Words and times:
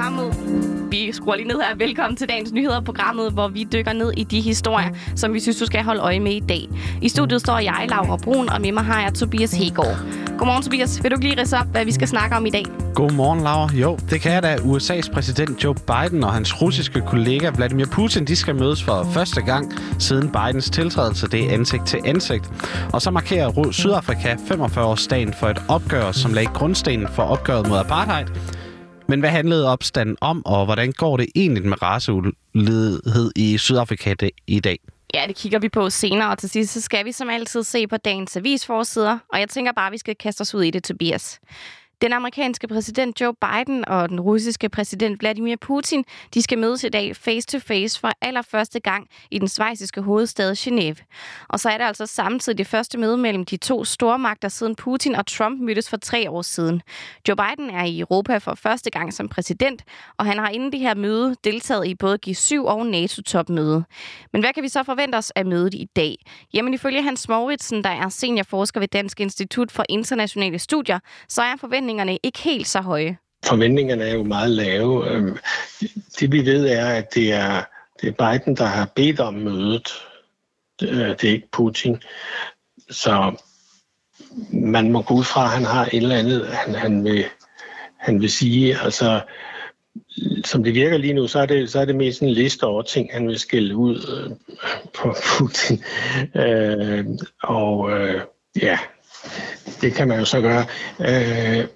programmet. 0.00 0.90
Vi 0.90 1.12
skruer 1.12 1.36
lige 1.36 1.48
ned 1.48 1.56
her. 1.56 1.76
Velkommen 1.76 2.16
til 2.16 2.28
dagens 2.28 2.52
nyheder, 2.52 2.80
programmet, 2.80 3.32
hvor 3.32 3.48
vi 3.48 3.68
dykker 3.72 3.92
ned 3.92 4.12
i 4.16 4.24
de 4.24 4.40
historier, 4.40 4.88
som 5.16 5.34
vi 5.34 5.40
synes, 5.40 5.58
du 5.58 5.66
skal 5.66 5.82
holde 5.82 6.00
øje 6.00 6.20
med 6.20 6.32
i 6.32 6.40
dag. 6.40 6.68
I 7.02 7.08
studiet 7.08 7.40
står 7.40 7.58
jeg, 7.58 7.86
Laura 7.88 8.16
Brun, 8.16 8.48
og 8.48 8.60
med 8.60 8.72
mig 8.72 8.84
har 8.84 9.02
jeg 9.02 9.14
Tobias 9.14 9.52
Hegård. 9.52 9.96
Godmorgen, 10.38 10.62
Tobias. 10.62 11.02
Vil 11.02 11.10
du 11.10 11.16
lige 11.20 11.40
ridse 11.40 11.56
op, 11.56 11.66
hvad 11.66 11.84
vi 11.84 11.92
skal 11.92 12.08
snakke 12.08 12.36
om 12.36 12.46
i 12.46 12.50
dag? 12.50 12.64
Godmorgen, 12.94 13.40
Laura. 13.40 13.70
Jo, 13.74 13.98
det 14.10 14.20
kan 14.20 14.32
jeg 14.32 14.42
da. 14.42 14.56
USA's 14.56 15.12
præsident 15.12 15.64
Joe 15.64 15.74
Biden 15.74 16.24
og 16.24 16.32
hans 16.32 16.62
russiske 16.62 17.00
kollega 17.00 17.50
Vladimir 17.50 17.86
Putin, 17.86 18.24
de 18.24 18.36
skal 18.36 18.54
mødes 18.54 18.82
for 18.82 19.08
første 19.14 19.42
gang 19.42 19.72
siden 19.98 20.30
Bidens 20.32 20.70
tiltrædelse. 20.70 21.26
Det 21.26 21.44
er 21.44 21.52
ansigt 21.52 21.86
til 21.86 22.00
ansigt. 22.04 22.50
Og 22.92 23.02
så 23.02 23.10
markerer 23.10 23.70
Sydafrika 23.72 24.34
45-årsdagen 24.34 25.34
for 25.40 25.46
et 25.46 25.62
opgør, 25.68 26.12
som 26.12 26.32
lagde 26.32 26.48
grundstenen 26.54 27.08
for 27.14 27.22
opgøret 27.22 27.68
mod 27.68 27.78
apartheid. 27.78 28.26
Men 29.10 29.20
hvad 29.20 29.30
handlede 29.30 29.68
opstanden 29.68 30.16
om, 30.20 30.46
og 30.46 30.64
hvordan 30.64 30.92
går 30.92 31.16
det 31.16 31.26
egentlig 31.34 31.66
med 31.66 31.82
raceulighed 31.82 33.32
i 33.36 33.58
Sydafrika 33.58 34.14
i 34.46 34.60
dag? 34.60 34.78
Ja, 35.14 35.24
det 35.28 35.36
kigger 35.36 35.58
vi 35.58 35.68
på 35.68 35.90
senere, 35.90 36.30
og 36.30 36.38
til 36.38 36.50
sidst 36.50 36.72
så 36.72 36.80
skal 36.80 37.04
vi 37.04 37.12
som 37.12 37.30
altid 37.30 37.62
se 37.62 37.86
på 37.86 37.96
dagens 37.96 38.36
avisforsider, 38.36 39.18
og 39.32 39.40
jeg 39.40 39.48
tænker 39.48 39.72
bare, 39.72 39.86
at 39.86 39.92
vi 39.92 39.98
skal 39.98 40.16
kaste 40.16 40.40
os 40.40 40.54
ud 40.54 40.62
i 40.62 40.70
det, 40.70 40.84
Tobias. 40.84 41.40
Den 42.02 42.12
amerikanske 42.12 42.68
præsident 42.68 43.20
Joe 43.20 43.34
Biden 43.34 43.88
og 43.88 44.08
den 44.08 44.20
russiske 44.20 44.68
præsident 44.68 45.20
Vladimir 45.20 45.56
Putin, 45.60 46.04
de 46.34 46.42
skal 46.42 46.58
mødes 46.58 46.84
i 46.84 46.88
dag 46.88 47.16
face 47.16 47.46
to 47.46 47.58
face 47.58 48.00
for 48.00 48.10
allerførste 48.20 48.80
gang 48.80 49.08
i 49.30 49.38
den 49.38 49.48
svejsiske 49.48 50.00
hovedstad 50.00 50.52
Genève. 50.52 51.04
Og 51.48 51.60
så 51.60 51.68
er 51.68 51.78
det 51.78 51.84
altså 51.84 52.06
samtidig 52.06 52.58
det 52.58 52.66
første 52.66 52.98
møde 52.98 53.16
mellem 53.16 53.44
de 53.44 53.56
to 53.56 53.84
stormagter 53.84 54.48
siden 54.48 54.76
Putin 54.76 55.14
og 55.14 55.26
Trump 55.26 55.60
mødtes 55.60 55.90
for 55.90 55.96
tre 55.96 56.30
år 56.30 56.42
siden. 56.42 56.82
Joe 57.28 57.36
Biden 57.36 57.70
er 57.70 57.84
i 57.84 58.00
Europa 58.00 58.38
for 58.38 58.54
første 58.54 58.90
gang 58.90 59.14
som 59.14 59.28
præsident, 59.28 59.84
og 60.18 60.26
han 60.26 60.38
har 60.38 60.48
inden 60.48 60.72
det 60.72 60.80
her 60.80 60.94
møde 60.94 61.36
deltaget 61.44 61.86
i 61.86 61.94
både 61.94 62.18
G7 62.26 62.64
og 62.64 62.86
NATO-topmøde. 62.86 63.84
Men 64.32 64.42
hvad 64.42 64.52
kan 64.52 64.62
vi 64.62 64.68
så 64.68 64.82
forvente 64.82 65.16
os 65.16 65.30
af 65.30 65.46
mødet 65.46 65.74
i 65.74 65.88
dag? 65.96 66.16
Jamen 66.54 66.74
ifølge 66.74 67.02
Hans 67.02 67.28
Mauritsen, 67.28 67.84
der 67.84 67.90
er 67.90 68.08
seniorforsker 68.08 68.80
ved 68.80 68.88
Dansk 68.88 69.20
Institut 69.20 69.72
for 69.72 69.84
Internationale 69.88 70.58
Studier, 70.58 70.98
så 71.28 71.42
er 71.42 71.56
forventningen 71.56 71.89
forventningerne 71.90 72.18
ikke 72.22 72.38
helt 72.38 72.66
så 72.68 72.80
høje? 72.80 73.16
Forventningerne 73.44 74.04
er 74.04 74.14
jo 74.14 74.22
meget 74.22 74.50
lave. 74.50 75.10
Øhm, 75.10 75.36
det 76.20 76.32
vi 76.32 76.46
ved 76.46 76.66
er, 76.66 76.86
at 76.86 77.14
det 77.14 77.32
er, 77.32 77.64
det 78.00 78.08
er 78.08 78.12
Biden, 78.12 78.56
der 78.56 78.64
har 78.64 78.86
bedt 78.94 79.20
om 79.20 79.34
mødet. 79.34 79.88
Øh, 80.82 81.08
det 81.08 81.24
er 81.24 81.32
ikke 81.32 81.48
Putin. 81.52 82.02
Så 82.90 83.32
man 84.52 84.92
må 84.92 85.02
gå 85.02 85.14
ud 85.14 85.24
fra, 85.24 85.44
at 85.44 85.50
han 85.50 85.64
har 85.64 85.84
et 85.84 85.94
eller 85.94 86.16
andet, 86.16 86.46
han, 86.46 86.74
han, 86.74 87.04
vil, 87.04 87.24
han 87.96 88.20
vil 88.20 88.30
sige. 88.30 88.78
Altså, 88.80 89.20
som 90.44 90.64
det 90.64 90.74
virker 90.74 90.98
lige 90.98 91.14
nu, 91.14 91.28
så 91.28 91.38
er 91.38 91.46
det, 91.46 91.70
så 91.70 91.80
er 91.80 91.84
det 91.84 91.96
mest 91.96 92.22
en 92.22 92.30
liste 92.30 92.64
over 92.64 92.82
ting, 92.82 93.10
han 93.12 93.28
vil 93.28 93.38
skille 93.38 93.76
ud 93.76 93.96
øh, 93.96 94.30
på 94.94 95.14
Putin. 95.28 95.82
Øh, 96.34 97.04
og 97.42 97.90
øh, 97.90 98.20
ja, 98.62 98.78
det 99.80 99.94
kan 99.94 100.08
man 100.08 100.18
jo 100.18 100.24
så 100.24 100.40
gøre. 100.40 100.66
Øh, 101.00 101.66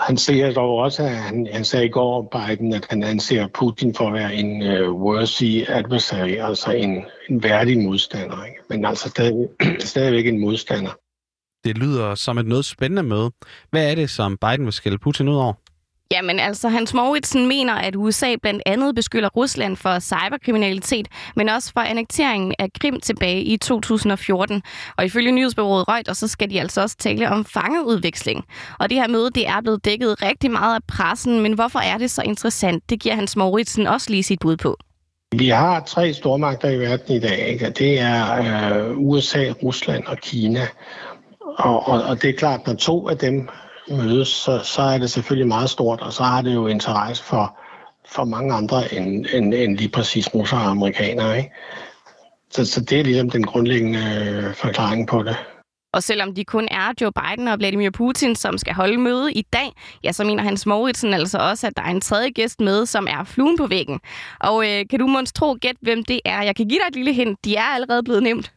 han 0.00 0.16
siger 0.16 0.52
dog 0.52 0.76
også, 0.76 1.02
at 1.02 1.10
han, 1.10 1.48
han 1.52 1.64
sagde 1.64 1.86
i 1.86 1.88
går, 1.88 2.28
Biden, 2.32 2.72
at 2.72 2.86
han 2.90 3.02
anser 3.02 3.46
Putin 3.46 3.94
for 3.94 4.06
at 4.06 4.12
være 4.12 4.34
en 4.34 4.62
uh, 4.62 5.02
worthy 5.02 5.64
adversary, 5.68 6.36
altså 6.36 6.70
en, 6.70 7.04
en 7.30 7.42
værdig 7.42 7.78
modstander. 7.78 8.44
Ikke? 8.44 8.58
Men 8.68 8.84
altså 8.84 9.08
stadig, 9.08 9.48
stadigvæk 9.92 10.26
en 10.26 10.40
modstander. 10.40 10.90
Det 11.64 11.78
lyder 11.78 12.14
som 12.14 12.38
et 12.38 12.46
noget 12.46 12.64
spændende 12.64 13.02
møde. 13.02 13.30
Hvad 13.70 13.90
er 13.90 13.94
det, 13.94 14.10
som 14.10 14.38
Biden 14.38 14.64
vil 14.64 14.72
skælde 14.72 14.98
Putin 14.98 15.28
ud 15.28 15.36
over? 15.36 15.52
Jamen 16.12 16.40
altså, 16.40 16.68
Hans 16.68 16.94
Moritzen 16.94 17.48
mener, 17.48 17.74
at 17.74 17.96
USA 17.96 18.36
blandt 18.42 18.62
andet 18.66 18.94
beskylder 18.94 19.28
Rusland 19.28 19.76
for 19.76 19.98
cyberkriminalitet, 19.98 21.08
men 21.36 21.48
også 21.48 21.72
for 21.72 21.80
annekteringen 21.80 22.54
af 22.58 22.68
Krim 22.80 23.00
tilbage 23.00 23.42
i 23.42 23.56
2014. 23.56 24.62
Og 24.96 25.04
ifølge 25.04 25.32
nyhedsbyrået 25.32 25.88
Reuters, 25.88 26.18
så 26.18 26.28
skal 26.28 26.50
de 26.50 26.60
altså 26.60 26.82
også 26.82 26.96
tale 26.96 27.30
om 27.30 27.44
fangeudveksling. 27.44 28.44
Og 28.78 28.90
det 28.90 28.98
her 28.98 29.08
møde, 29.08 29.30
det 29.30 29.48
er 29.48 29.60
blevet 29.60 29.84
dækket 29.84 30.22
rigtig 30.22 30.50
meget 30.50 30.74
af 30.74 30.80
pressen, 30.88 31.40
men 31.40 31.52
hvorfor 31.52 31.78
er 31.78 31.98
det 31.98 32.10
så 32.10 32.22
interessant? 32.22 32.90
Det 32.90 33.00
giver 33.00 33.14
Hans 33.14 33.36
Moritzen 33.36 33.86
også 33.86 34.10
lige 34.10 34.22
sit 34.22 34.40
bud 34.40 34.56
på. 34.56 34.76
Vi 35.36 35.48
har 35.48 35.80
tre 35.80 36.12
stormagter 36.12 36.70
i 36.70 36.78
verden 36.78 37.16
i 37.16 37.20
dag. 37.20 37.48
Ikke? 37.48 37.70
Det 37.70 38.00
er 38.00 38.36
øh, 38.38 38.98
USA, 38.98 39.52
Rusland 39.62 40.04
og 40.06 40.18
Kina. 40.18 40.66
Og, 41.40 41.88
og, 41.88 42.02
og 42.02 42.22
det 42.22 42.30
er 42.30 42.34
klart, 42.38 42.66
når 42.66 42.74
to 42.74 43.08
af 43.08 43.18
dem 43.18 43.48
mødes, 43.88 44.28
så, 44.28 44.60
så 44.64 44.82
er 44.82 44.98
det 44.98 45.10
selvfølgelig 45.10 45.48
meget 45.48 45.70
stort, 45.70 46.00
og 46.00 46.12
så 46.12 46.22
har 46.22 46.42
det 46.42 46.54
jo 46.54 46.66
interesse 46.66 47.24
for, 47.24 47.58
for 48.08 48.24
mange 48.24 48.54
andre 48.54 48.94
end, 48.94 49.26
end, 49.32 49.54
end 49.54 49.76
lige 49.76 49.88
præcis 49.88 50.34
russere 50.34 50.60
og 50.60 50.70
amerikanere. 50.70 51.36
Ikke? 51.36 51.50
Så, 52.50 52.64
så 52.64 52.80
det 52.80 53.00
er 53.00 53.04
ligesom 53.04 53.30
den 53.30 53.46
grundlæggende 53.46 53.98
øh, 53.98 54.54
forklaring 54.54 55.08
på 55.08 55.22
det. 55.22 55.36
Og 55.92 56.02
selvom 56.02 56.34
de 56.34 56.44
kun 56.44 56.68
er 56.70 56.92
Joe 57.00 57.12
Biden 57.12 57.48
og 57.48 57.58
Vladimir 57.58 57.90
Putin, 57.90 58.36
som 58.36 58.58
skal 58.58 58.74
holde 58.74 58.98
møde 58.98 59.32
i 59.32 59.42
dag, 59.42 59.72
ja, 60.04 60.12
så 60.12 60.24
mener 60.24 60.42
Hans 60.42 60.66
Mauritsen 60.66 61.14
altså 61.14 61.38
også, 61.38 61.66
at 61.66 61.76
der 61.76 61.82
er 61.82 61.90
en 61.90 62.00
tredje 62.00 62.30
gæst 62.30 62.60
med, 62.60 62.86
som 62.86 63.06
er 63.10 63.24
fluen 63.24 63.56
på 63.56 63.66
væggen. 63.66 64.00
Og 64.40 64.64
øh, 64.68 64.84
kan 64.90 64.98
du 64.98 65.06
måske 65.06 65.34
tro 65.34 65.56
gæt, 65.60 65.76
hvem 65.80 66.04
det 66.04 66.20
er? 66.24 66.42
Jeg 66.42 66.56
kan 66.56 66.68
give 66.68 66.78
dig 66.78 66.88
et 66.88 66.94
lille 66.94 67.12
hint. 67.12 67.44
De 67.44 67.56
er 67.56 67.62
allerede 67.62 68.02
blevet 68.02 68.22
nævnt. 68.22 68.52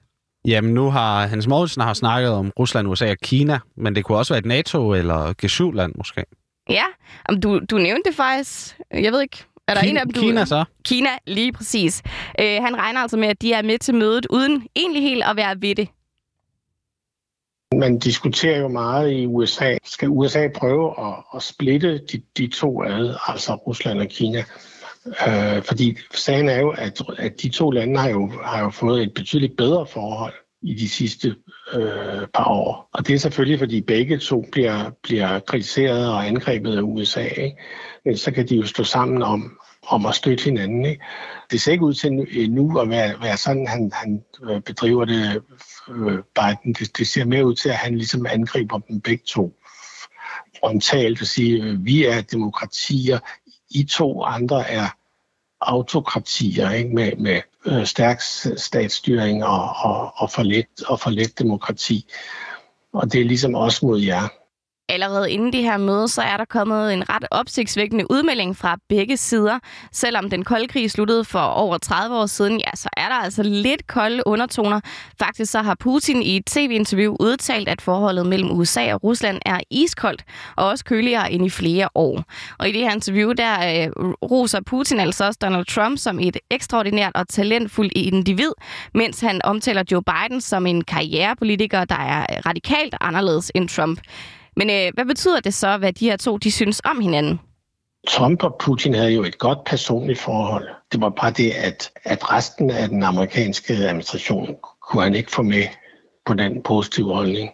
Jamen, 0.48 0.74
nu 0.74 0.90
har 0.90 1.28
Hans 1.28 1.48
Mortensen 1.48 1.82
har 1.82 1.94
snakket 1.94 2.32
om 2.32 2.52
Rusland, 2.60 2.88
USA 2.88 3.12
og 3.12 3.18
Kina, 3.24 3.60
men 3.76 3.96
det 3.96 4.06
kunne 4.06 4.18
også 4.18 4.34
være 4.34 4.40
et 4.40 4.46
NATO- 4.46 4.94
eller 4.94 5.34
G7-land 5.44 5.94
måske. 5.96 6.26
Ja, 6.70 6.84
du, 7.44 7.60
du 7.60 7.78
nævnte 7.78 8.10
det 8.10 8.16
faktisk. 8.16 8.80
Jeg 8.92 9.12
ved 9.12 9.22
ikke, 9.22 9.46
er 9.68 9.74
der 9.74 9.82
Kina, 9.82 9.92
en 9.92 9.98
af 9.98 10.06
dem, 10.06 10.14
du... 10.14 10.20
Kina 10.20 10.46
så? 10.46 10.66
Kina, 10.86 11.10
lige 11.28 11.54
præcis. 11.54 12.02
Øh, 12.40 12.64
han 12.64 12.78
regner 12.78 13.00
altså 13.00 13.18
med, 13.18 13.28
at 13.28 13.42
de 13.42 13.54
er 13.54 13.62
med 13.62 13.78
til 13.78 13.96
mødet, 13.96 14.28
uden 14.30 14.68
egentlig 14.76 15.02
helt 15.02 15.24
at 15.24 15.36
være 15.36 15.62
ved 15.62 15.76
det. 15.76 15.88
Man 17.80 18.00
diskuterer 18.00 18.60
jo 18.60 18.68
meget 18.68 19.12
i 19.12 19.26
USA. 19.26 19.78
Skal 19.84 20.10
USA 20.10 20.48
prøve 20.56 21.08
at, 21.08 21.14
at 21.36 21.44
splitte 21.44 21.98
de, 21.98 22.22
de 22.38 22.48
to 22.48 22.84
ad, 22.84 23.16
altså 23.28 23.56
Rusland 23.56 24.00
og 24.00 24.08
Kina? 24.08 24.44
Øh, 25.06 25.64
fordi 25.64 25.98
sagen 26.14 26.50
er 26.50 26.60
jo, 26.60 26.70
at, 26.70 27.02
at 27.18 27.42
de 27.42 27.50
to 27.50 27.72
lande 27.72 28.00
har 28.00 28.10
jo, 28.10 28.32
har 28.44 28.64
jo 28.64 28.70
fået 28.70 29.04
et 29.04 29.14
betydeligt 29.14 29.58
bedre 29.58 29.88
forhold 29.88 30.34
i 30.62 30.74
de 30.74 30.90
sidste 30.90 31.36
øh, 31.74 32.28
par 32.34 32.46
år. 32.50 32.90
Og 32.94 33.08
det 33.08 33.16
er 33.16 33.20
selvfølgelig, 33.20 33.60
fordi 33.60 33.82
begge 33.82 34.18
to 34.18 34.46
bliver, 34.52 34.92
bliver 35.04 35.40
kritiseret 35.40 36.10
og 36.10 36.28
angrebet 36.28 36.78
af 36.78 36.82
USA. 36.82 37.24
Ikke? 37.24 37.58
Men 38.06 38.18
så 38.18 38.32
kan 38.32 38.50
de 38.50 38.56
jo 38.56 38.66
stå 38.66 38.84
sammen 38.84 39.24
om, 39.24 39.60
om 39.88 40.06
at 40.06 40.16
støtte 40.16 40.44
hinanden. 40.44 40.86
Ikke? 40.86 41.04
Det 41.52 41.62
ser 41.62 41.72
ikke 41.72 41.86
ud 41.86 41.94
til 41.94 42.12
nu 42.52 42.80
at 42.80 42.90
være, 42.90 43.14
være 43.22 43.38
sådan, 43.38 43.68
han, 43.68 43.92
han 43.94 44.24
øh, 44.44 44.62
bedriver 44.62 45.06
det, 45.06 45.42
øh, 45.90 46.20
Biden. 46.36 46.74
Det, 46.74 46.98
det 46.98 47.08
ser 47.08 47.26
mere 47.26 47.46
ud 47.46 47.56
til, 47.56 47.70
at 47.70 47.76
han 47.76 47.96
ligesom 47.96 48.26
angriber 48.30 48.80
dem 48.80 49.02
begge 49.02 49.24
to 49.28 49.54
frontalt 50.60 51.22
og 51.22 51.28
sige, 51.28 51.64
øh, 51.64 51.86
vi 51.86 52.06
er 52.06 52.22
demokratier, 52.22 53.20
i 53.74 53.84
to 53.84 54.24
andre 54.24 54.70
er 54.70 54.88
autokratier 55.62 56.72
ikke? 56.72 56.96
med, 56.96 57.12
med 57.18 57.42
øh, 57.66 57.86
stærk 57.86 58.22
statsstyring 58.58 59.46
og, 59.46 59.70
og, 59.84 60.14
og, 60.16 60.32
for 60.32 60.44
let, 60.44 60.82
og 60.88 61.00
for 61.00 61.10
let 61.10 61.40
demokrati. 61.40 62.06
Og 62.94 63.14
det 63.14 63.22
er 63.22 63.26
ligesom 63.26 63.56
også 63.56 63.86
mod 63.86 64.00
jer. 64.00 64.28
Allerede 64.90 65.32
inden 65.32 65.54
det 65.54 65.62
her 65.62 65.78
møde, 65.78 66.08
så 66.08 66.22
er 66.22 66.38
der 66.38 66.46
kommet 66.46 66.94
en 66.94 67.10
ret 67.10 67.26
opsigtsvækkende 67.32 68.12
udmelding 68.12 68.58
fra 68.58 68.78
begge 68.90 69.18
sider. 69.18 69.60
Selvom 69.92 70.30
den 70.30 70.44
kolde 70.44 70.68
krig 70.68 70.92
sluttede 70.92 71.26
for 71.26 71.40
over 71.40 71.78
30 71.78 72.16
år 72.16 72.26
siden, 72.26 72.60
ja, 72.60 72.72
så 72.76 72.90
er 72.98 73.10
der 73.10 73.16
altså 73.16 73.44
lidt 73.44 73.88
kolde 73.88 74.24
undertoner. 74.26 74.80
Faktisk 75.20 75.52
så 75.52 75.62
har 75.62 75.76
Putin 75.80 76.22
i 76.22 76.38
et 76.38 76.46
tv-interview 76.46 77.16
udtalt, 77.20 77.70
at 77.70 77.82
forholdet 77.82 78.26
mellem 78.26 78.52
USA 78.52 78.94
og 78.94 79.04
Rusland 79.04 79.40
er 79.46 79.60
iskoldt 79.72 80.24
og 80.56 80.68
også 80.68 80.86
køligere 80.86 81.32
end 81.32 81.46
i 81.46 81.50
flere 81.50 81.90
år. 81.96 82.24
Og 82.60 82.70
i 82.70 82.72
det 82.72 82.82
her 82.82 82.92
interview, 82.92 83.32
der 83.32 83.84
øh, 83.86 83.92
roser 84.32 84.60
Putin 84.66 85.00
altså 85.00 85.26
også 85.26 85.40
Donald 85.42 85.66
Trump 85.66 85.98
som 85.98 86.20
et 86.20 86.38
ekstraordinært 86.52 87.12
og 87.16 87.28
talentfuldt 87.28 87.94
individ, 87.96 88.52
mens 88.94 89.22
han 89.22 89.42
omtaler 89.44 89.84
Joe 89.92 90.02
Biden 90.04 90.42
som 90.42 90.68
en 90.68 90.84
karrierepolitiker, 90.84 91.86
der 91.86 91.96
er 91.96 92.26
radikalt 92.46 92.96
anderledes 93.02 93.52
end 93.56 93.70
Trump. 93.70 94.00
Men 94.56 94.70
øh, 94.70 94.92
hvad 94.94 95.06
betyder 95.06 95.40
det 95.40 95.54
så, 95.54 95.78
hvad 95.78 95.94
de 95.94 96.10
her 96.10 96.18
to 96.18 96.38
de 96.38 96.52
synes 96.52 96.82
om 96.86 97.02
hinanden? 97.02 97.40
Trump 98.08 98.44
og 98.44 98.56
Putin 98.60 98.94
havde 98.94 99.12
jo 99.12 99.24
et 99.24 99.38
godt 99.38 99.64
personligt 99.66 100.20
forhold. 100.20 100.68
Det 100.92 101.02
var 101.02 101.10
bare 101.10 101.32
det, 101.32 101.52
at, 101.52 101.92
at 102.04 102.32
resten 102.32 102.70
af 102.70 102.90
den 102.90 103.04
amerikanske 103.04 103.74
administration 103.74 104.56
kunne 104.82 105.04
han 105.04 105.16
ikke 105.16 105.32
få 105.32 105.42
med 105.42 105.64
på 106.26 106.34
den 106.34 106.64
positive 106.64 107.14
holdning. 107.14 107.50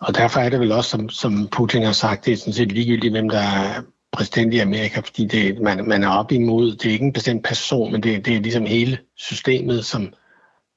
Og 0.00 0.14
derfor 0.14 0.40
er 0.40 0.48
det 0.48 0.60
vel 0.60 0.72
også, 0.72 0.90
som, 0.90 1.08
som 1.08 1.48
Putin 1.52 1.82
har 1.82 1.92
sagt, 1.92 2.24
det 2.24 2.32
er 2.32 2.36
sådan 2.36 2.52
set 2.52 2.72
ligegyldigt, 2.72 3.12
hvem 3.12 3.28
der 3.28 3.38
er 3.38 3.82
præsident 4.12 4.54
i 4.54 4.58
Amerika, 4.58 5.00
fordi 5.00 5.24
det, 5.24 5.60
man, 5.60 5.88
man 5.88 6.02
er 6.02 6.08
op 6.08 6.32
imod, 6.32 6.72
det 6.72 6.86
er 6.86 6.92
ikke 6.92 7.04
en 7.04 7.12
bestemt 7.12 7.44
person, 7.44 7.92
men 7.92 8.02
det, 8.02 8.26
det 8.26 8.36
er 8.36 8.40
ligesom 8.40 8.66
hele 8.66 8.98
systemet, 9.16 9.84
som, 9.84 10.12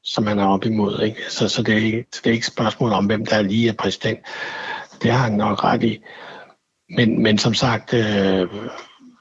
som 0.03 0.23
man 0.23 0.39
er 0.39 0.47
op 0.47 0.65
imod. 0.65 1.01
Ikke? 1.01 1.21
Så, 1.29 1.49
så 1.49 1.63
det, 1.63 1.73
er 1.73 1.77
ikke, 1.77 2.05
det 2.11 2.27
er 2.27 2.31
ikke 2.31 2.41
et 2.41 2.53
spørgsmål 2.53 2.91
om, 2.91 3.05
hvem 3.05 3.25
der 3.25 3.41
lige 3.41 3.69
er 3.69 3.73
præsident. 3.73 4.19
Det 5.01 5.11
har 5.11 5.23
han 5.23 5.33
nok 5.33 5.63
ret 5.63 5.83
i. 5.83 5.99
Men, 6.89 7.23
men 7.23 7.38
som 7.38 7.53
sagt, 7.53 7.94
øh, 7.94 8.47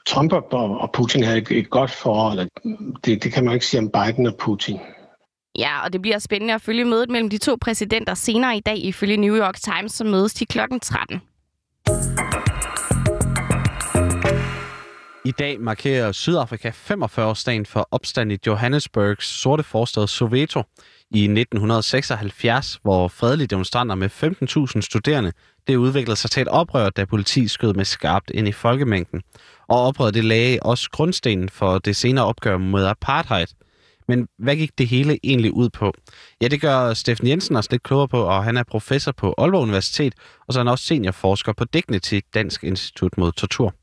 Trump 0.07 0.33
og 0.51 0.91
Putin 0.93 1.23
havde 1.23 1.43
et 1.51 1.69
godt 1.69 1.91
forhold. 1.91 2.49
Det, 3.05 3.23
det 3.23 3.33
kan 3.33 3.45
man 3.45 3.53
ikke 3.53 3.65
sige 3.65 3.81
om 3.81 3.89
Biden 3.89 4.27
og 4.27 4.35
Putin. 4.35 4.79
Ja, 5.57 5.83
og 5.83 5.93
det 5.93 6.01
bliver 6.01 6.19
spændende 6.19 6.53
at 6.53 6.61
følge 6.61 6.85
mødet 6.85 7.09
mellem 7.09 7.29
de 7.29 7.37
to 7.37 7.57
præsidenter 7.61 8.13
senere 8.13 8.57
i 8.57 8.59
dag, 8.59 8.77
ifølge 8.77 9.17
New 9.17 9.37
York 9.37 9.55
Times, 9.55 9.91
som 9.91 10.07
mødes 10.07 10.33
til 10.33 10.47
klokken 10.47 10.79
13. 10.79 11.21
I 15.27 15.31
dag 15.31 15.61
markerer 15.61 16.11
Sydafrika 16.11 16.69
45-årsdagen 16.69 17.65
for 17.65 17.87
opstand 17.91 18.31
i 18.31 18.37
Johannesburgs 18.47 19.25
sorte 19.25 19.63
forstad 19.63 20.07
Soweto 20.07 20.63
i 21.11 21.23
1976, 21.23 22.79
hvor 22.83 23.07
fredelige 23.07 23.47
demonstranter 23.47 23.95
med 23.95 24.09
15.000 24.75 24.81
studerende 24.81 25.31
det 25.67 25.75
udviklede 25.75 26.15
sig 26.15 26.31
til 26.31 26.41
et 26.41 26.47
oprør, 26.47 26.89
da 26.89 27.05
politi 27.05 27.47
skød 27.47 27.73
med 27.73 27.85
skarpt 27.85 28.31
ind 28.33 28.47
i 28.47 28.51
folkemængden. 28.51 29.21
Og 29.67 29.81
oprøret 29.81 30.13
det 30.13 30.25
lagde 30.25 30.59
også 30.61 30.89
grundstenen 30.91 31.49
for 31.49 31.79
det 31.79 31.95
senere 31.95 32.25
opgør 32.25 32.57
mod 32.57 32.85
apartheid. 32.85 33.47
Men 34.07 34.27
hvad 34.39 34.55
gik 34.55 34.77
det 34.77 34.87
hele 34.87 35.19
egentlig 35.23 35.53
ud 35.53 35.69
på? 35.69 35.93
Ja, 36.41 36.47
det 36.47 36.61
gør 36.61 36.93
Steffen 36.93 37.27
Jensen 37.27 37.55
også 37.55 37.69
lidt 37.71 37.83
klogere 37.83 38.07
på, 38.07 38.21
og 38.21 38.43
han 38.43 38.57
er 38.57 38.63
professor 38.63 39.11
på 39.11 39.33
Aalborg 39.37 39.61
Universitet, 39.61 40.13
og 40.47 40.53
så 40.53 40.59
er 40.59 40.63
han 40.63 40.71
også 40.71 40.85
seniorforsker 40.85 41.53
på 41.53 41.65
Dignity, 41.65 42.19
Dansk 42.33 42.63
Institut 42.63 43.17
mod 43.17 43.31
Tortur. 43.31 43.73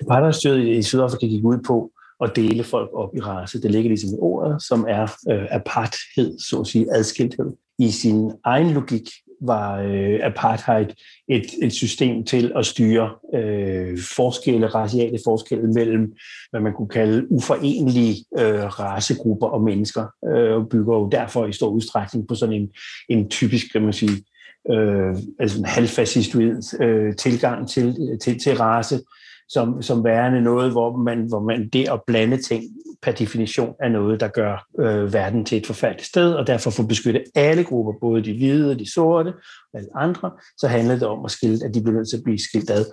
Apartheidstyret 0.00 0.68
i 0.68 0.82
Sydafrika 0.82 1.26
gik 1.26 1.44
ud 1.44 1.58
på 1.66 1.90
at 2.20 2.32
dele 2.36 2.64
folk 2.64 2.90
op 2.94 3.16
i 3.16 3.20
race. 3.20 3.62
Det 3.62 3.70
ligger 3.70 3.88
ligesom 3.88 4.10
i 4.10 4.18
ordet, 4.18 4.62
som 4.62 4.86
er 4.88 5.02
øh, 5.30 5.46
aparthed, 5.50 6.38
så 6.38 6.60
at 6.60 6.66
sige 6.66 6.86
adskilthed. 6.94 7.52
I 7.78 7.90
sin 7.90 8.32
egen 8.44 8.70
logik 8.70 9.08
var 9.40 9.80
øh, 9.80 10.20
apartheid 10.22 10.86
et, 11.28 11.46
et 11.62 11.72
system 11.72 12.24
til 12.24 12.52
at 12.56 12.66
styre 12.66 13.10
øh, 13.34 13.98
forskelle, 14.16 14.66
raciale 14.66 15.18
forskelle 15.24 15.72
mellem, 15.72 16.12
hvad 16.50 16.60
man 16.60 16.72
kunne 16.72 16.88
kalde 16.88 17.32
uforenelige 17.32 18.24
øh, 18.38 18.64
racegrupper 18.64 19.46
og 19.46 19.62
mennesker, 19.62 20.06
øh, 20.28 20.54
og 20.56 20.68
bygger 20.68 20.96
jo 20.96 21.08
derfor 21.08 21.46
i 21.46 21.52
stor 21.52 21.68
udstrækning 21.68 22.28
på 22.28 22.34
sådan 22.34 22.54
en, 22.54 22.68
en 23.08 23.28
typisk, 23.28 23.72
kan 23.72 23.82
man 23.82 23.92
sige, 23.92 24.24
øh, 24.70 25.16
altså 25.38 25.58
en 25.58 25.64
halvfascistoid 25.64 26.80
øh, 26.80 27.16
tilgang 27.16 27.68
til, 27.68 28.18
til, 28.22 28.38
til 28.38 28.56
race, 28.56 29.00
som, 29.52 29.82
som 29.82 30.04
værende 30.04 30.40
noget, 30.40 30.72
hvor 30.72 30.96
man, 30.96 31.28
hvor 31.28 31.40
man 31.40 31.68
det 31.68 31.88
at 31.88 32.00
blande 32.06 32.42
ting 32.42 32.64
per 33.02 33.12
definition 33.12 33.74
er 33.82 33.88
noget, 33.88 34.20
der 34.20 34.28
gør 34.28 34.66
øh, 34.80 35.12
verden 35.12 35.44
til 35.44 35.58
et 35.58 35.66
forfærdeligt 35.66 36.06
sted, 36.06 36.32
og 36.32 36.46
derfor 36.46 36.70
for 36.70 36.82
at 36.82 36.88
beskytte 36.88 37.24
alle 37.34 37.64
grupper, 37.64 37.92
både 38.00 38.24
de 38.24 38.32
hvide, 38.32 38.78
de 38.78 38.92
sorte 38.92 39.28
og 39.72 39.78
alle 39.78 39.88
andre, 39.96 40.30
så 40.58 40.68
handler 40.68 40.94
det 40.94 41.08
om 41.08 41.24
at 41.24 41.30
skille, 41.30 41.58
at 41.64 41.74
de 41.74 41.82
bliver 41.82 41.96
nødt 41.96 42.08
til 42.10 42.16
at 42.16 42.22
blive 42.24 42.38
skilt 42.38 42.70
ad. 42.70 42.84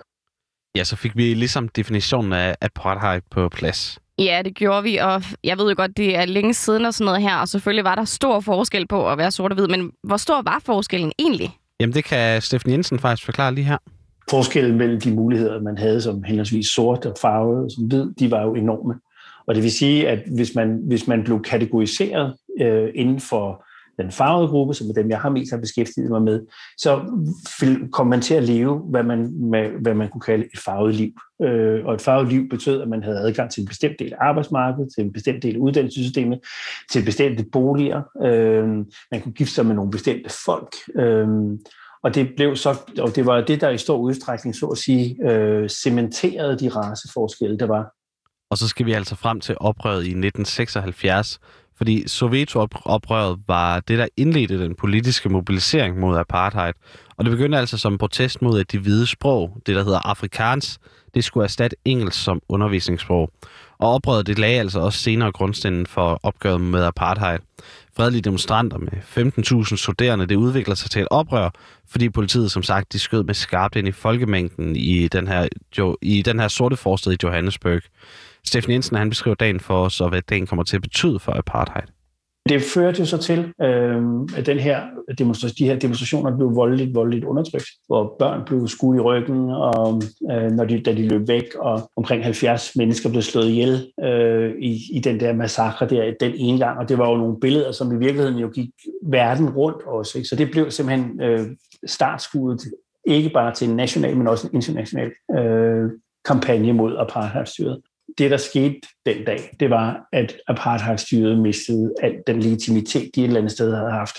Ja, 0.74 0.84
så 0.84 0.96
fik 0.96 1.16
vi 1.16 1.34
ligesom 1.34 1.68
definitionen 1.68 2.32
af 2.32 2.54
apartheid 2.60 3.20
på 3.30 3.48
plads. 3.48 3.98
Ja, 4.18 4.42
det 4.44 4.54
gjorde 4.54 4.82
vi, 4.82 4.96
og 4.96 5.22
jeg 5.44 5.58
ved 5.58 5.68
jo 5.68 5.74
godt, 5.76 5.96
det 5.96 6.16
er 6.16 6.24
længe 6.24 6.54
siden 6.54 6.84
og 6.84 6.94
sådan 6.94 7.04
noget 7.04 7.22
her, 7.22 7.36
og 7.36 7.48
selvfølgelig 7.48 7.84
var 7.84 7.94
der 7.94 8.04
stor 8.04 8.40
forskel 8.40 8.86
på 8.86 9.10
at 9.10 9.18
være 9.18 9.30
sort 9.30 9.52
og 9.52 9.56
hvid, 9.56 9.66
men 9.66 9.90
hvor 10.02 10.16
stor 10.16 10.42
var 10.42 10.62
forskellen 10.64 11.12
egentlig? 11.18 11.58
Jamen, 11.80 11.94
det 11.94 12.04
kan 12.04 12.42
Steffen 12.42 12.72
Jensen 12.72 12.98
faktisk 12.98 13.24
forklare 13.24 13.54
lige 13.54 13.64
her 13.64 13.78
forskellen 14.30 14.78
mellem 14.78 15.00
de 15.00 15.14
muligheder, 15.14 15.60
man 15.60 15.78
havde 15.78 16.00
som 16.00 16.22
henholdsvis 16.22 16.66
sort 16.66 17.06
og 17.06 17.16
farvet 17.20 17.64
og 17.64 17.70
som 17.70 17.84
hvid, 17.84 18.06
de 18.18 18.30
var 18.30 18.42
jo 18.42 18.54
enorme. 18.54 18.94
Og 19.46 19.54
det 19.54 19.62
vil 19.62 19.72
sige, 19.72 20.08
at 20.08 20.18
hvis 20.36 20.54
man, 20.54 20.80
hvis 20.86 21.08
man 21.08 21.24
blev 21.24 21.42
kategoriseret 21.42 22.34
øh, 22.60 22.88
inden 22.94 23.20
for 23.20 23.64
den 23.98 24.10
farvede 24.10 24.48
gruppe, 24.48 24.74
som 24.74 24.88
er 24.88 24.92
dem, 24.92 25.10
jeg 25.10 25.20
har 25.20 25.30
mest 25.30 25.52
har 25.52 25.58
beskæftiget 25.58 26.10
mig 26.10 26.22
med, 26.22 26.40
så 26.78 27.00
kom 27.92 28.06
man 28.06 28.20
til 28.20 28.34
at 28.34 28.42
leve, 28.42 28.78
hvad 28.78 29.02
man, 29.02 29.50
med, 29.50 29.68
hvad 29.80 29.94
man 29.94 30.08
kunne 30.08 30.20
kalde 30.20 30.44
et 30.44 30.60
farvet 30.64 30.94
liv. 30.94 31.12
Øh, 31.42 31.84
og 31.84 31.94
et 31.94 32.00
farvet 32.00 32.28
liv 32.28 32.48
betød, 32.48 32.82
at 32.82 32.88
man 32.88 33.02
havde 33.02 33.18
adgang 33.18 33.50
til 33.50 33.60
en 33.60 33.66
bestemt 33.66 33.98
del 33.98 34.12
af 34.12 34.16
arbejdsmarkedet, 34.20 34.92
til 34.94 35.04
en 35.04 35.12
bestemt 35.12 35.42
del 35.42 35.54
af 35.54 35.58
uddannelsessystemet, 35.58 36.40
til 36.92 37.04
bestemte 37.04 37.44
boliger. 37.52 38.02
Øh, 38.24 38.68
man 39.10 39.20
kunne 39.22 39.32
gifte 39.32 39.54
sig 39.54 39.66
med 39.66 39.74
nogle 39.74 39.90
bestemte 39.90 40.30
folk. 40.44 40.74
Øh, 40.94 41.28
og 42.02 42.14
det 42.14 42.30
blev 42.36 42.56
så, 42.56 42.76
og 42.98 43.16
det 43.16 43.26
var 43.26 43.40
det, 43.40 43.60
der 43.60 43.70
i 43.70 43.78
stor 43.78 43.96
udstrækning, 43.96 44.56
så 44.56 44.66
at 44.66 44.78
sige, 44.78 45.30
øh, 45.30 45.68
cementerede 45.68 46.58
de 46.58 46.68
raceforskelle, 46.68 47.58
der 47.58 47.66
var. 47.66 47.94
Og 48.50 48.58
så 48.58 48.68
skal 48.68 48.86
vi 48.86 48.92
altså 48.92 49.16
frem 49.16 49.40
til 49.40 49.56
oprøret 49.60 50.04
i 50.04 50.14
1976, 50.14 51.38
fordi 51.76 52.08
Soweto-oprøret 52.08 53.38
var 53.46 53.80
det, 53.80 53.98
der 53.98 54.06
indledte 54.16 54.58
den 54.58 54.74
politiske 54.74 55.28
mobilisering 55.28 55.98
mod 55.98 56.18
apartheid. 56.18 56.72
Og 57.16 57.24
det 57.24 57.30
begyndte 57.30 57.58
altså 57.58 57.78
som 57.78 57.98
protest 57.98 58.42
mod, 58.42 58.60
at 58.60 58.72
de 58.72 58.78
hvide 58.78 59.06
sprog, 59.06 59.56
det 59.66 59.76
der 59.76 59.84
hedder 59.84 60.08
afrikaans, 60.08 60.78
det 61.14 61.24
skulle 61.24 61.44
erstatte 61.44 61.76
engelsk 61.84 62.24
som 62.24 62.40
undervisningssprog. 62.48 63.30
Og 63.78 63.92
oprøret 63.94 64.26
det 64.26 64.38
lagde 64.38 64.60
altså 64.60 64.80
også 64.80 64.98
senere 64.98 65.32
grundstenen 65.32 65.86
for 65.86 66.20
opgøret 66.22 66.60
med 66.60 66.84
apartheid. 66.84 67.38
Fredelige 67.98 68.22
demonstranter 68.22 68.78
med 68.78 69.62
15.000 69.68 69.76
studerende, 69.76 70.26
det 70.26 70.36
udvikler 70.36 70.74
sig 70.74 70.90
til 70.90 71.02
et 71.02 71.08
oprør, 71.10 71.50
fordi 71.88 72.08
politiet 72.08 72.50
som 72.50 72.62
sagt, 72.62 72.92
de 72.92 72.98
skød 72.98 73.24
med 73.24 73.34
skarpt 73.34 73.76
ind 73.76 73.88
i 73.88 73.92
folkemængden 73.92 74.76
i 74.76 75.08
den 75.08 75.28
her, 75.28 75.48
jo, 75.78 75.96
i 76.02 76.22
den 76.22 76.40
her 76.40 76.48
sorte 76.48 76.76
forstad 76.76 77.12
i 77.12 77.16
Johannesburg. 77.22 77.82
Steffen 78.44 78.72
Jensen 78.72 78.96
han 78.96 79.10
beskriver 79.10 79.34
dagen 79.34 79.60
for 79.60 79.84
os, 79.84 80.00
og 80.00 80.08
hvad 80.08 80.22
dagen 80.22 80.46
kommer 80.46 80.62
til 80.62 80.76
at 80.76 80.82
betyde 80.82 81.18
for 81.18 81.32
apartheid. 81.38 81.97
Det 82.48 82.62
førte 82.62 82.98
jo 82.98 83.06
så 83.06 83.18
til, 83.18 83.52
øh, 83.62 84.02
at 84.36 84.46
den 84.46 84.58
her 84.58 84.82
demonstration, 85.18 85.54
de 85.58 85.64
her 85.64 85.78
demonstrationer 85.78 86.36
blev 86.36 86.54
voldeligt, 86.54 86.94
voldeligt 86.94 87.24
undertrykt, 87.24 87.68
hvor 87.86 88.16
børn 88.18 88.44
blev 88.46 88.68
skudt 88.68 88.96
i 88.96 89.00
ryggen, 89.00 89.50
og 89.50 90.02
øh, 90.32 90.50
når 90.50 90.64
de, 90.64 90.80
da 90.80 90.92
de 90.92 91.08
løb 91.08 91.28
væk, 91.28 91.54
og 91.58 91.90
omkring 91.96 92.24
70 92.24 92.76
mennesker 92.76 93.10
blev 93.10 93.22
slået 93.22 93.48
ihjel 93.48 93.92
øh, 94.04 94.54
i, 94.60 94.80
i 94.92 94.98
den 94.98 95.20
der 95.20 95.32
massakre 95.32 95.88
der 95.88 96.14
den 96.20 96.32
ene 96.34 96.58
gang, 96.58 96.78
og 96.78 96.88
det 96.88 96.98
var 96.98 97.10
jo 97.10 97.16
nogle 97.16 97.40
billeder, 97.40 97.72
som 97.72 97.92
i 97.92 97.98
virkeligheden 97.98 98.38
jo 98.38 98.48
gik 98.48 98.70
verden 99.02 99.50
rundt 99.50 99.82
også. 99.86 100.18
Ikke? 100.18 100.28
Så 100.28 100.36
det 100.36 100.50
blev 100.50 100.70
simpelthen 100.70 101.20
øh, 101.20 101.46
startskuddet, 101.86 102.60
ikke 103.06 103.30
bare 103.30 103.54
til 103.54 103.68
en 103.68 103.76
national, 103.76 104.16
men 104.16 104.26
også 104.26 104.46
en 104.46 104.54
international 104.54 105.10
øh, 105.38 105.90
kampagne 106.24 106.72
mod 106.72 106.96
apartheidstyret 106.98 107.80
det, 108.18 108.30
der 108.30 108.36
skete 108.36 108.80
den 109.06 109.24
dag, 109.24 109.56
det 109.60 109.70
var, 109.70 110.00
at 110.12 110.36
apartheidstyret 110.48 111.38
mistede 111.38 111.94
al 112.02 112.14
den 112.26 112.40
legitimitet, 112.40 113.10
de 113.14 113.20
et 113.20 113.24
eller 113.24 113.40
andet 113.40 113.52
sted 113.52 113.74
havde 113.74 113.90
haft, 113.90 114.16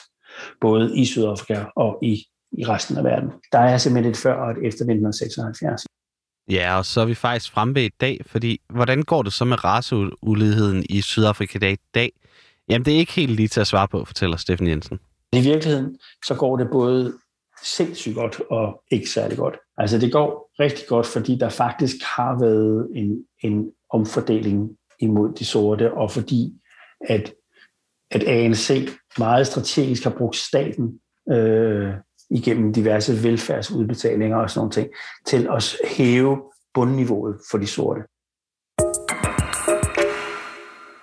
både 0.62 0.98
i 0.98 1.06
Sydafrika 1.06 1.64
og 1.76 2.00
i, 2.04 2.26
i 2.52 2.66
resten 2.66 2.98
af 2.98 3.04
verden. 3.04 3.32
Der 3.52 3.60
er 3.60 3.78
simpelthen 3.78 4.12
et 4.12 4.18
før 4.18 4.34
og 4.34 4.52
et 4.52 4.58
efter 4.58 4.84
1976. 4.86 5.86
Ja, 6.50 6.78
og 6.78 6.86
så 6.86 7.02
er 7.02 7.06
vi 7.06 7.16
faktisk 7.16 7.52
fremme 7.52 7.76
ved 7.76 7.84
i 7.84 7.90
dag, 8.02 8.22
fordi 8.26 8.62
hvordan 8.70 9.04
går 9.04 9.24
det 9.24 9.34
så 9.34 9.46
med 9.46 9.64
raceuligheden 9.64 10.86
i 10.90 11.02
Sydafrika 11.02 11.68
i 11.68 11.78
dag? 11.94 12.12
Jamen, 12.70 12.86
det 12.86 12.94
er 12.94 12.98
ikke 12.98 13.14
helt 13.14 13.32
lige 13.32 13.48
til 13.48 13.60
at 13.62 13.68
svare 13.68 13.88
på, 13.88 14.06
fortæller 14.06 14.38
Steffen 14.38 14.68
Jensen. 14.68 15.00
I 15.34 15.42
virkeligheden, 15.42 15.98
så 16.26 16.36
går 16.36 16.58
det 16.58 16.68
både 16.72 17.14
sindssygt 17.64 18.16
godt 18.16 18.42
og 18.50 18.84
ikke 18.92 19.10
særlig 19.10 19.38
godt. 19.38 19.58
Altså 19.78 19.98
det 19.98 20.12
går 20.12 20.52
rigtig 20.60 20.88
godt, 20.88 21.06
fordi 21.06 21.38
der 21.38 21.50
faktisk 21.50 21.96
har 22.16 22.40
været 22.40 22.88
en, 22.96 23.26
en 23.44 23.72
omfordeling 23.90 24.78
imod 25.00 25.34
de 25.34 25.46
sorte, 25.46 25.94
og 25.94 26.12
fordi 26.12 26.54
at, 27.02 27.34
at 28.12 28.24
ANC 28.24 28.90
meget 29.20 29.48
strategisk 29.48 30.04
har 30.04 30.16
brugt 30.18 30.36
staten 30.36 31.00
øh, 31.32 31.94
igennem 32.30 32.74
diverse 32.74 33.24
velfærdsudbetalinger 33.24 34.38
og 34.38 34.50
sådan 34.50 34.60
nogle 34.60 34.72
ting, 34.72 34.90
til 35.26 35.48
at 35.52 35.76
hæve 35.98 36.42
bundniveauet 36.74 37.40
for 37.52 37.58
de 37.58 37.68
sorte. 37.68 38.02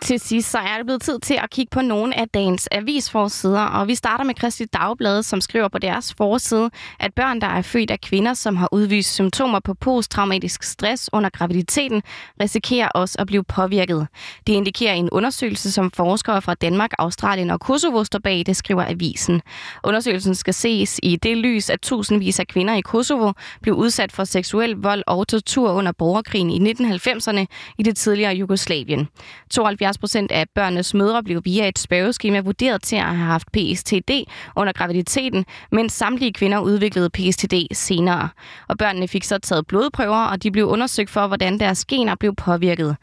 Til 0.07 0.21
sidst 0.21 0.51
så 0.51 0.59
er 0.59 0.77
det 0.77 0.87
blevet 0.87 1.03
tid 1.03 1.19
til 1.19 1.35
at 1.35 1.51
kigge 1.51 1.71
på 1.71 1.81
nogle 1.83 2.19
af 2.19 2.29
dagens 2.29 2.69
avisforsider, 2.73 3.61
og 3.61 3.89
vi 3.89 3.95
starter 3.95 4.25
med 4.25 4.35
Kristi 4.35 4.65
Dagblad, 4.65 5.23
som 5.23 5.41
skriver 5.41 5.69
på 5.69 5.79
deres 5.79 6.15
forside, 6.15 6.71
at 7.01 7.15
børn, 7.15 7.41
der 7.41 7.47
er 7.47 7.63
født 7.63 7.91
af 7.91 8.01
kvinder, 8.01 8.35
som 8.35 8.57
har 8.57 8.69
udvist 8.73 9.15
symptomer 9.15 9.61
på 9.61 9.75
posttraumatisk 9.75 10.63
stress 10.63 11.11
under 11.13 11.31
graviditeten, 11.31 12.03
risikerer 12.41 12.89
også 12.89 13.17
at 13.19 13.27
blive 13.27 13.45
påvirket. 13.45 14.07
Det 14.47 14.53
indikerer 14.53 14.95
en 14.95 15.11
undersøgelse, 15.11 15.73
som 15.73 15.91
forskere 15.91 16.43
fra 16.43 16.55
Danmark, 16.55 16.91
Australien 16.99 17.51
og 17.51 17.61
Kosovo 17.61 18.05
står 18.05 18.19
bag, 18.19 18.43
det 18.47 18.57
skriver 18.57 18.85
avisen. 18.89 19.43
Undersøgelsen 19.85 20.35
skal 20.35 20.55
ses 20.55 21.01
i 21.03 21.17
det 21.17 21.37
lys, 21.37 21.71
at 21.71 21.81
tusindvis 21.81 22.41
af 22.41 22.47
kvinder 22.47 22.75
i 22.75 22.81
Kosovo 22.81 23.33
blev 23.63 23.75
udsat 23.75 24.13
for 24.13 24.25
seksuel 24.25 24.77
vold 24.77 25.03
og 25.07 25.29
tortur 25.29 25.73
under 25.73 25.93
borgerkrigen 25.93 26.51
i 26.51 26.73
1990'erne 26.73 27.47
i 27.79 27.83
det 27.83 27.97
tidligere 27.97 28.35
Jugoslavien. 28.35 29.09
72 29.51 29.96
75 29.97 29.99
procent 29.99 30.33
af 30.33 30.49
børnenes 30.55 30.95
mødre 30.95 31.23
blev 31.23 31.43
via 31.45 31.69
et 31.69 31.79
spørgeskema 31.79 32.41
vurderet 32.41 32.83
til 32.83 32.97
at 32.97 33.03
have 33.03 33.17
haft 33.17 33.49
PSTD 33.53 34.11
under 34.57 34.73
graviditeten, 34.73 35.45
mens 35.73 35.93
samtlige 35.93 36.33
kvinder 36.33 36.59
udviklede 36.59 37.11
PSTD 37.11 37.55
senere. 37.73 38.29
Og 38.69 38.79
børnene 38.79 39.09
fik 39.09 39.25
så 39.25 39.39
taget 39.39 39.67
blodprøver, 39.67 40.25
og 40.25 40.43
de 40.43 40.51
blev 40.51 40.67
undersøgt 40.67 41.11
for, 41.11 41.27
hvordan 41.27 41.61
deres 41.61 41.85
gener 41.85 42.15
blev 42.15 42.35
påvirket. 42.35 42.97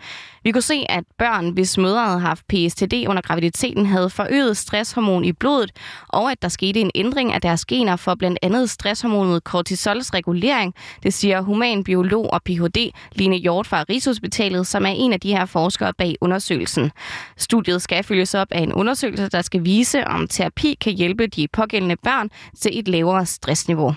Vi 0.44 0.52
kunne 0.52 0.62
se, 0.62 0.86
at 0.90 1.04
børn, 1.18 1.50
hvis 1.50 1.78
mødre 1.78 2.06
havde 2.06 2.20
haft 2.20 2.48
PSTD 2.48 2.94
under 3.08 3.22
graviditeten, 3.22 3.86
havde 3.86 4.10
forøget 4.10 4.58
stresshormon 4.58 5.26
i 5.26 5.32
blodet, 5.32 5.72
og 6.10 6.32
at 6.32 6.42
der 6.42 6.48
skete 6.48 6.80
en 6.80 6.92
ændring 6.96 7.34
af 7.34 7.42
deres 7.42 7.66
gener 7.66 7.96
for 7.96 8.16
blandt 8.16 8.40
andet 8.42 8.70
stresshormonet 8.70 9.44
cortisols 9.44 10.14
regulering. 10.14 10.74
Det 11.04 11.14
siger 11.14 11.42
humanbiolog 11.42 12.34
og 12.34 12.44
Ph.D. 12.44 12.92
Line 13.12 13.36
Hjort 13.36 13.68
fra 13.68 13.84
Rigshospitalet, 13.90 14.68
som 14.68 14.86
er 14.86 14.90
en 14.90 15.14
af 15.14 15.20
de 15.20 15.36
her 15.36 15.46
forskere 15.46 15.94
bag 15.98 16.16
undersøgelsen. 16.22 16.92
Studiet 17.38 17.82
skal 17.82 18.04
følges 18.04 18.36
op 18.36 18.48
af 18.52 18.62
en 18.62 18.74
undersøgelse, 18.74 19.30
der 19.30 19.42
skal 19.42 19.66
vise, 19.66 20.08
om 20.08 20.28
terapi 20.28 20.78
kan 20.82 20.94
hjælpe 20.94 21.28
de 21.28 21.48
pågældende 21.54 21.96
børn 22.04 22.30
til 22.62 22.80
et 22.80 22.88
lavere 22.88 23.26
stressniveau. 23.26 23.96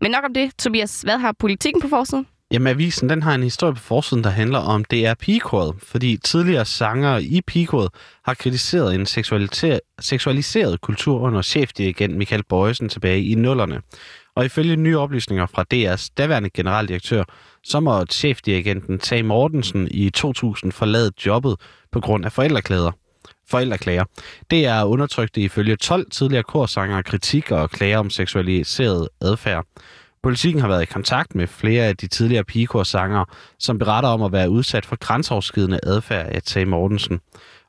Men 0.00 0.10
nok 0.10 0.24
om 0.24 0.34
det, 0.34 0.50
Tobias. 0.58 1.02
Hvad 1.02 1.18
har 1.18 1.32
politikken 1.38 1.82
på 1.82 1.88
forsiden? 1.88 2.37
Jamen, 2.52 2.66
avisen 2.66 3.08
den 3.08 3.22
har 3.22 3.34
en 3.34 3.42
historie 3.42 3.74
på 3.74 3.80
forsiden, 3.80 4.24
der 4.24 4.30
handler 4.30 4.58
om 4.58 4.84
DR 4.84 5.14
Pigekoret, 5.14 5.74
fordi 5.82 6.16
tidligere 6.16 6.64
sanger 6.64 7.18
i 7.18 7.40
Pigekoret 7.46 7.88
har 8.24 8.34
kritiseret 8.34 8.94
en 8.94 9.06
seksualiseret 10.00 10.80
kultur 10.80 11.20
under 11.20 11.42
chefdirigent 11.42 12.16
Michael 12.16 12.44
Bøjsen 12.48 12.88
tilbage 12.88 13.24
i 13.24 13.34
nullerne. 13.34 13.80
Og 14.36 14.44
ifølge 14.44 14.76
nye 14.76 14.98
oplysninger 14.98 15.46
fra 15.46 15.64
DR's 15.74 16.08
daværende 16.18 16.50
generaldirektør, 16.50 17.24
så 17.64 17.80
må 17.80 18.04
chefdirigenten 18.06 18.98
Tage 18.98 19.22
Mortensen 19.22 19.88
i 19.90 20.10
2000 20.10 20.72
forlade 20.72 21.12
jobbet 21.26 21.56
på 21.92 22.00
grund 22.00 22.24
af 22.24 22.32
forældreklæder 22.32 22.90
forældreklager. 23.50 24.04
Det 24.50 24.66
er 24.66 24.84
undertrykt 24.84 25.36
ifølge 25.36 25.76
12 25.76 26.10
tidligere 26.10 26.42
korsanger 26.42 27.02
kritik 27.02 27.50
og 27.50 27.70
klager 27.70 27.98
om 27.98 28.10
seksualiseret 28.10 29.08
adfærd. 29.20 29.66
Politikken 30.22 30.60
har 30.60 30.68
været 30.68 30.82
i 30.82 30.92
kontakt 30.92 31.34
med 31.34 31.46
flere 31.46 31.84
af 31.84 31.96
de 31.96 32.06
tidligere 32.06 32.44
pigekorsanger, 32.44 33.24
som 33.58 33.78
beretter 33.78 34.08
om 34.08 34.22
at 34.22 34.32
være 34.32 34.50
udsat 34.50 34.86
for 34.86 34.96
grænseoverskridende 34.96 35.80
adfærd 35.82 36.26
af 36.26 36.42
Tage 36.42 36.66
Mortensen. 36.66 37.20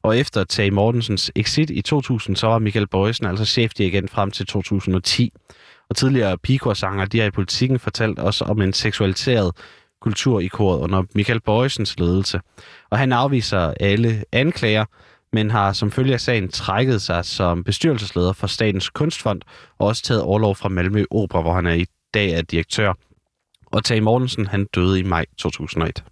Og 0.03 0.17
efter 0.17 0.43
Tage 0.43 0.71
Mortensens 0.71 1.31
exit 1.35 1.69
i 1.69 1.81
2000, 1.81 2.35
så 2.35 2.47
var 2.47 2.59
Michael 2.59 2.87
Bøjsen 2.87 3.25
altså 3.25 3.45
chefdirigent 3.45 4.11
frem 4.11 4.31
til 4.31 4.45
2010. 4.45 5.33
Og 5.89 5.95
tidligere 5.95 6.37
pigekorsanger, 6.37 7.05
de 7.05 7.19
har 7.19 7.25
i 7.25 7.31
politikken 7.31 7.79
fortalt 7.79 8.19
os 8.19 8.41
om 8.41 8.61
en 8.61 8.73
seksualiseret 8.73 9.51
kultur 10.01 10.39
i 10.39 10.47
koret 10.47 10.79
under 10.79 11.03
Michael 11.15 11.41
Bøjsens 11.41 11.99
ledelse. 11.99 12.39
Og 12.91 12.97
han 12.97 13.11
afviser 13.11 13.73
alle 13.79 14.23
anklager, 14.31 14.85
men 15.33 15.51
har 15.51 15.73
som 15.73 15.91
følge 15.91 16.13
af 16.13 16.21
sagen 16.21 16.49
trækket 16.49 17.01
sig 17.01 17.25
som 17.25 17.63
bestyrelsesleder 17.63 18.33
for 18.33 18.47
Statens 18.47 18.89
Kunstfond 18.89 19.41
og 19.79 19.87
også 19.87 20.03
taget 20.03 20.21
overlov 20.21 20.55
fra 20.55 20.69
Malmø 20.69 21.05
Opera, 21.11 21.41
hvor 21.41 21.53
han 21.53 21.67
er 21.67 21.73
i 21.73 21.85
dag 22.13 22.31
er 22.31 22.41
direktør. 22.41 22.93
Og 23.71 23.83
Tage 23.83 24.01
Mortensen, 24.01 24.47
han 24.47 24.67
døde 24.75 24.99
i 24.99 25.03
maj 25.03 25.25
2001. 25.37 26.03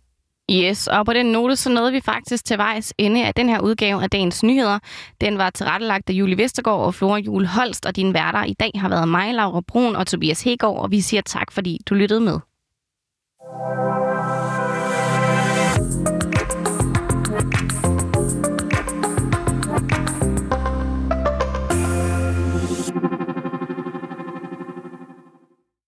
Yes, 0.52 0.88
og 0.88 1.06
på 1.06 1.14
den 1.14 1.26
note, 1.26 1.56
så 1.56 1.70
nåede 1.70 1.92
vi 1.92 2.02
faktisk 2.02 2.46
til 2.46 2.58
vejs 2.58 2.94
ende 2.98 3.26
af 3.26 3.34
den 3.34 3.50
her 3.50 3.60
udgave 3.60 4.04
af 4.04 4.10
Dagens 4.10 4.44
Nyheder. 4.44 4.80
Den 5.22 5.38
var 5.38 5.50
tilrettelagt 5.50 6.10
af 6.10 6.14
Julie 6.14 6.38
Vestergaard 6.38 6.80
og 6.80 6.96
Flora 6.96 7.18
Jul 7.18 7.46
Holst, 7.46 7.86
og 7.86 7.96
dine 7.96 8.14
værter 8.14 8.44
i 8.44 8.54
dag 8.54 8.72
har 8.76 8.90
været 8.90 9.08
mig, 9.08 9.34
Laura 9.34 9.62
Brun 9.62 9.96
og 9.96 10.08
Tobias 10.08 10.44
Hegård, 10.44 10.82
og 10.84 10.92
vi 10.92 11.02
siger 11.02 11.22
tak, 11.22 11.52
fordi 11.52 11.80
du 11.90 11.96
lyttede 11.96 12.22
med. 12.22 12.40